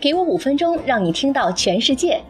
[0.00, 2.20] 给我五分钟，让你听到全世界。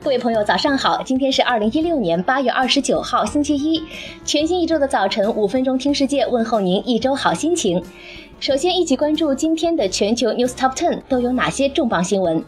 [0.00, 1.02] 各位朋友，早上好！
[1.02, 3.82] 今天是二零一六年八月二十九号，星期一。
[4.24, 7.82] 全新一周的早晨，五分钟听世界，问候您一周好心情。
[8.38, 12.44] 首先，一起关注今天的全球 News Top Ten 都有哪些重磅新闻。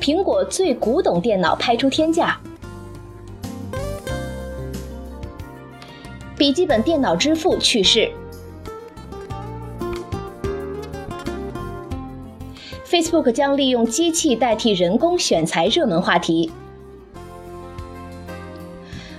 [0.00, 2.40] 苹果最古董电脑拍出天价。
[6.40, 8.10] 笔记本电脑之父去世。
[12.86, 16.50] Facebook 将利用机器代替人工选材热门话题。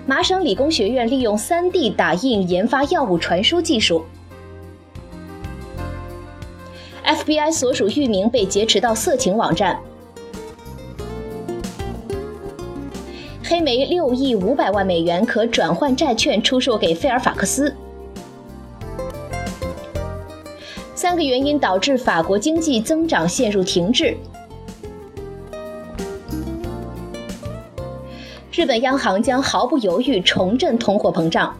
[0.07, 4.03] 麻省理工学院利用 3D 打印研发药物传输技术。
[7.05, 9.79] FBI 所属域名被劫持到色情网站。
[13.51, 17.75] 黑莓六亿五百万美元可转换债券出售给费尔法克斯。
[20.95, 24.15] 三个原因导致法国经济增长陷入停滞。
[28.53, 31.53] 日本央行将毫不犹豫重振通货膨胀。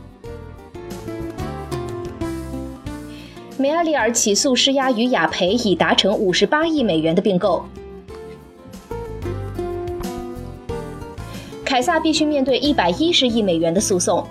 [3.57, 7.66] 梅阿里尔起诉施压于雅培，已达成五十八亿美元的并购。
[11.72, 14.27] 凯撒必须面对一百一十亿美元的诉讼。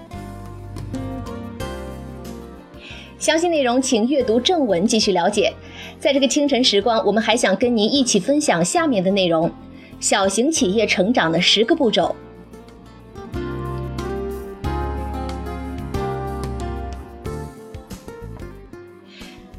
[3.19, 5.51] 详细内容请阅读正文继续了解。
[5.99, 9.51] 在这个清晨时光，我们还想跟您一起分享下面的内容：
[10.01, 12.15] 小型企业成长的十个步骤。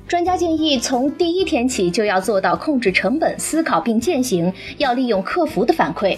[0.07, 6.15] 专家建议，从第一天起就要做到控制成本、思考并践行，要利用客服的反馈。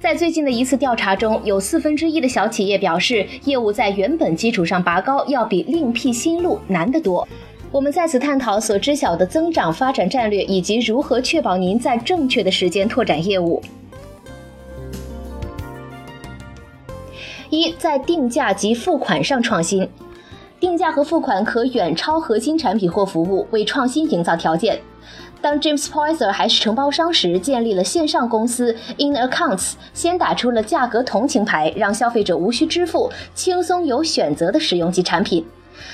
[0.00, 7.26] 在最近的一次调查中，有四分之一的小企业表示，业务在原本基础上拔高要比另辟新路难得多。
[7.72, 13.60] 我们在此探讨所知晓的增长发展战略，以及如何确保您在正确的时间拓展业务。
[17.50, 19.88] 一，在定价及付款上创新，
[20.60, 24.78] 定价和付款可远超核心产品或服务，为创新营造条件。
[25.40, 35.44] 当 James Poyser 还是承包商时，建立了线上公司 In Accounts，先打出了价格同情牌，让消费者无需支付，轻松有选择的使用其产品。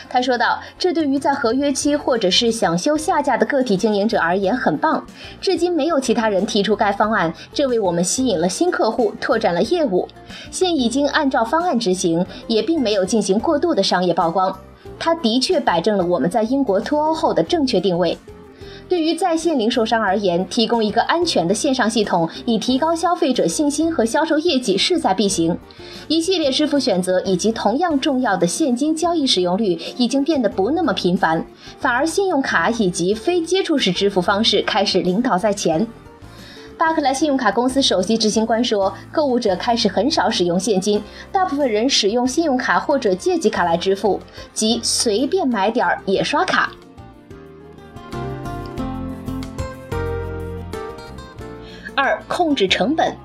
[0.09, 5.05] 他说道：“这对于在合约期或者是想休下架的个体经营者而言很棒。
[5.43, 10.09] 至今没有其他人提出该方案，这为我们吸引了新客户，拓展了业务。
[10.51, 14.57] 现已经按照方案执行，也并没有进行过度的商业曝光。
[14.99, 18.17] 他的确摆正了我们在英国脱欧后的正确定位。”
[18.87, 25.57] 对于在线零售商而言，提供一个安全的线上系统，以提高消费者信心和销售业绩势在必行。
[26.07, 31.45] 一系列支付选择以及同样重要的现金交易使用率已经变得不那么频繁，
[31.79, 35.87] 反而信用卡以及非接触式支付方式开始领导在前。
[36.77, 41.03] 巴克莱信用卡公司首席执行官说：“购物者开始很少使用现金，
[41.33, 44.21] 大部分人使用信用卡或者借记卡来支付，
[44.53, 46.71] 即随便买点儿也刷卡。”
[52.05, 53.17] 二、控制成本。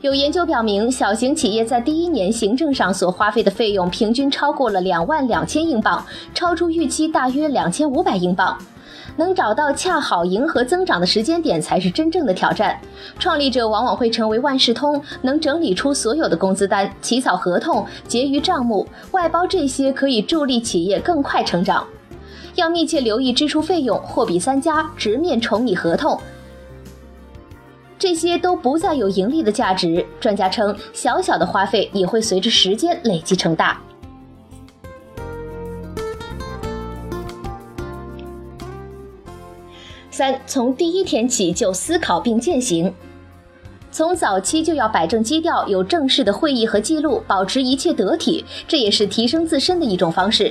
[0.00, 8.56] 有研究表明，小型企业在第一年行政上所花费的费用平均超过了两万两千英镑，超出预期大约两千五百英镑。
[9.16, 12.78] 能找到恰好迎合增长的时间点才是真正的挑战。
[13.18, 21.86] 创立者往往会成为万事通，能整理出所有的工资单、起草合同、结余账目、外包这些，可以助力企业更快成长。
[22.54, 26.18] 要密切留意支出费用、货比三家、直面重拟合同。
[27.98, 30.04] 这些都不再有盈利的价值。
[30.20, 33.80] 专家称，小小的花费也会随着时间累积成大。
[40.10, 42.90] 三，从第一天起就思考并践行，
[43.90, 50.50] 从早期就要摆正基调，有正式的会议和记录，保持一切得体，这也是提升自身的一种方式。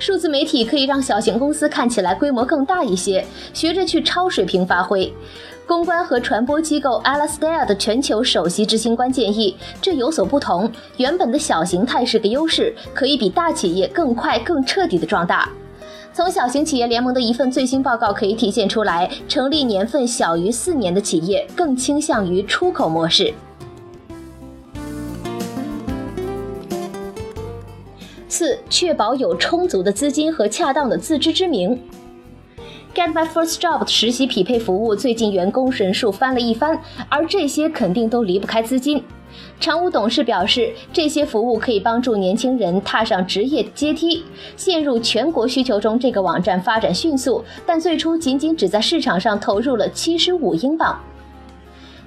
[0.00, 5.12] 数字媒体可以让小型公司看起来规模更大一些，学着去超水平发挥。
[5.66, 10.70] 公关和传播机构 Alastair 的全球首席执行官建议，这有所不同。
[10.98, 15.48] 原本的小形态是个优势，可以比大企业更快、更彻底的壮大。
[16.12, 23.32] 从小型企业联盟的一份最新报告可以体现出来，成立年份小于四年的企业更倾向于出口模式。
[28.28, 31.80] 四、确保有充足的资金和恰当的自知之明。
[32.94, 39.02] Get My First Job 的实习匹配服务最近员工人数翻了一番，而这些肯定都离不开资金。
[39.58, 44.22] 常务董事表示，这些服务可以帮助年轻人踏上职业阶梯。
[44.56, 50.96] 陷入全国需求中，这个网站发展迅速，但最初仅仅只在市场上投入了七十五英镑。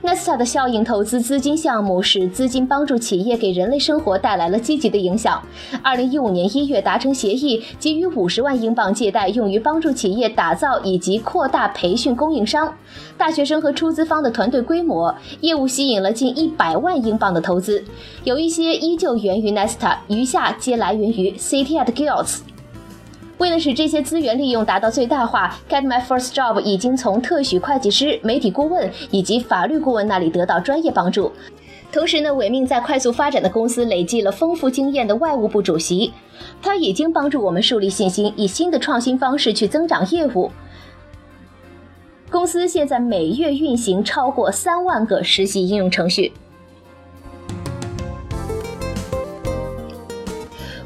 [0.03, 5.41] Nesta 的效应投资资金项目使资金帮助企业给人类生活带来了积极的影响。
[5.81, 12.71] 二零一五年一月达成协议，给予五十万英镑借贷，用于帮助企业打造以及扩大培训供应商、
[13.17, 15.13] 大学生和出资方的团队规模。
[15.41, 17.83] 业务吸引了近一百万英镑的投资，
[18.23, 22.41] 有一些依旧源于 Nesta，余下皆来源于 City at Guilds。
[23.37, 31.31] 为了使这些资源利用达到最大化，Get My First Job 已经从特许会计师、媒体顾问以及法律顾问那里得到专业帮助。
[31.91, 36.11] 同时呢，伟命在快速发展的公司累积了丰富经验的外务部主席，
[36.63, 40.51] 他已经帮助我们树立信心，以新的创新方式去增长业务。
[42.29, 46.33] 公司现在每月运行超过三万个实习应用程序。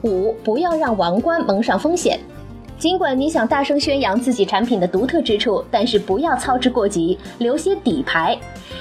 [0.03, 2.19] 五，不要让王冠蒙上风险。
[2.81, 8.35] 尽管你想大声宣扬自己产品的独特之处，但是不要操之过急，留些底牌。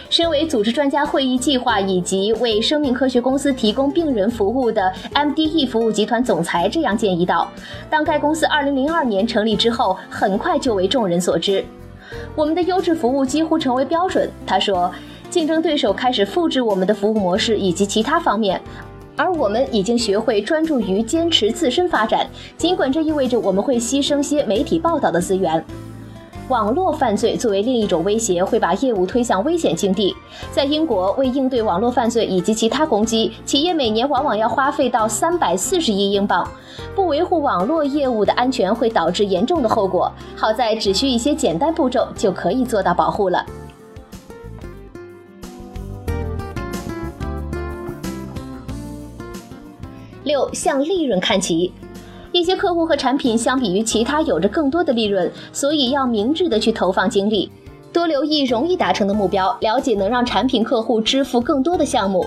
[0.08, 7.46] 身为组织专家会议计划以及为生命科学公司提供病人服务的 MDE 服务集团总裁这样建议道
[7.90, 11.62] ：“当该公司2002年成立之后，很快就为众人所知。
[12.34, 14.90] 我们的优质服务几乎成为标准。”他说
[15.28, 18.58] ：“竞争对手开始复制我们的服务模式以及其他方面。”
[19.20, 22.26] 而我们已经学会专注于坚持自身发展，
[22.56, 25.62] 尽管这意味着我们会牺牲些媒体报道的资源。
[26.48, 30.16] 网络犯罪作为另一种威胁，会把业务推向危险境地。
[30.50, 36.48] 在英国，为应对网络犯罪以及其他攻击，企业每年往往要花费到三百四十亿英镑。
[36.96, 40.10] 不维护网络业务的安全会导致严重的后果。
[40.34, 43.44] 好在只需一些简单步骤就可以做到保护了。
[50.30, 51.72] 六向利润看齐，
[52.30, 57.50] 一些客户和产品相比于其他有着更多的利润，所以要明智的去投放精力，
[57.92, 62.24] 多留意容易达成的目标，了解能让产品客户支付更多的项目。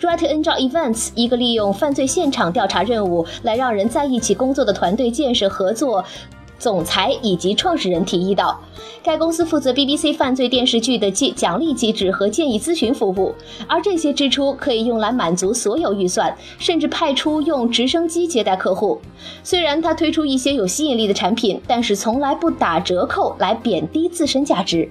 [0.00, 6.04] Write and Draw Events，一个利用犯罪现场调查任务来让人在一起工作的团队建设合作。
[6.58, 8.58] 总裁以及创始人提议道，
[9.02, 13.34] 该公司负责 BBC 犯罪电视剧的奖奖励机制和建议咨询服务，
[13.66, 19.00] 而这些支出可以用来满足所有预算，甚至派出用直升机接待客户。
[19.42, 24.88] 虽然他推出一些有吸引力的产品，但是从来不打折扣来贬低自身价值。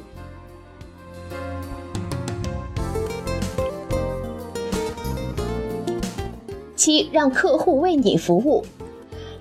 [6.75, 8.65] 七，让客户为你服务。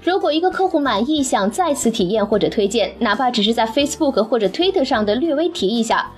[0.05, 6.11] 如果一个客户满意，想再次体验或者推荐，哪怕只是在 Facebook 或者 Twitter 上的略微提一下，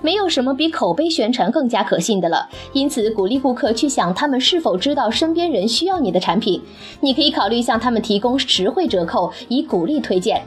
[0.00, 2.48] 没有什么比口碑宣传更加可信的了。
[2.72, 6.62] 因此，鼓励顾客去想他们是否知道身边人需要你的产品。
[7.00, 10.40] 你可以考虑向他们提供实惠折扣，以鼓励推荐。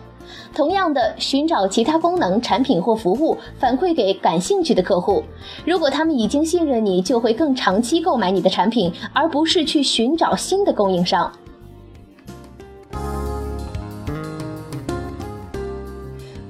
[0.56, 5.22] 同样的，寻找其他功能、产品或服务反馈给感兴趣的客户。
[5.66, 11.30] 如果他们已经信任你，就会更长期购买你的产品，而不是去寻找新的供应商。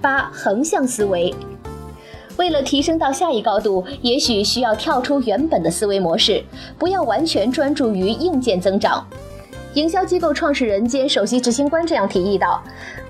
[0.06, 1.34] 八横向思维，
[2.38, 6.44] 为了提升到下一高度，也许需要跳出原本的思维模式，
[6.78, 9.04] 不要完全专注于硬件增长。
[9.74, 12.64] 营销机构创始人兼首席执行官这样提议道：“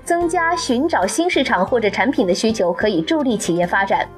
[0.06, 4.08] 增加寻找新市场或者产品的需求，可以助力企业发展。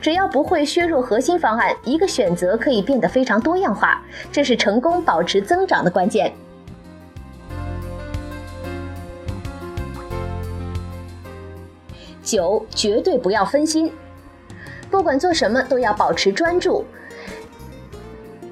[0.00, 6.32] 只要不会削弱核心方案，一个选择可以变得非常多样化，这是成功保持增长的关键。”
[12.24, 13.92] 九，绝对不要分心，
[14.90, 16.84] 不管做什么都要保持专注。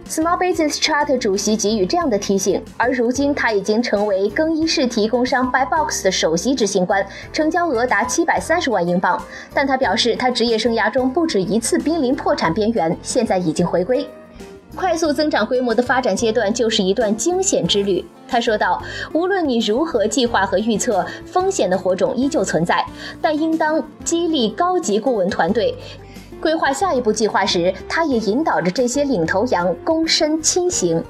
[0.08, 7.02] Small Business Charter 主席给予这样的提醒，而如今他已经成为更衣室提供商 b y b o x 的首席执行官，
[7.32, 9.18] 成交额达七百三十万英镑。
[9.54, 14.06] 但他表示，他职业生涯中不止一次濒临破产边缘，现在已经回归。
[14.76, 18.82] 快速增长规模的发展阶段就是一段惊险之旅，他说道。
[19.12, 22.82] 无论你如何计划和预测，风险的火种依旧存在，
[23.20, 25.76] 但应当激励高级顾问团队
[26.40, 31.04] 规划下一步计划时，他也引导着这些领头羊躬身亲行。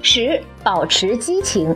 [0.00, 1.74] 十，保持激情。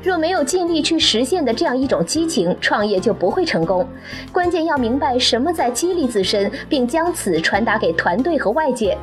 [0.00, 3.86] 若没有尽力去实现的这样一种激情，创业就不会成功。
[4.32, 8.96] 关键要明白什么在激励自身，并将此传达给团队和外界。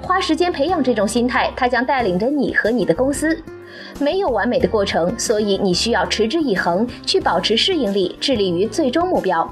[0.00, 3.42] 花时间培养这种心态，它将带领着你和你的公司。
[3.98, 9.50] 没有完美的过程，所以你需要持之以恒，去保持适应力，致力于最终目标。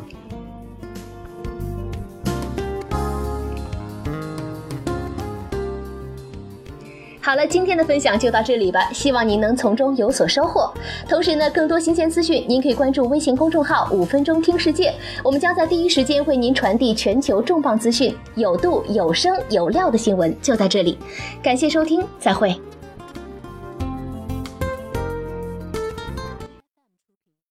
[7.23, 10.73] 好了，今天的分享就到这里吧，希望您能从中有所收获。
[11.07, 20.99] 同时呢，更多新鲜资讯，您可以关注微信公众号“五分钟听世界”，我们将在第一时间为您传递全球重磅资讯，有度、有声、有料的新闻就在这里。
[21.43, 22.59] 感谢收听，再会。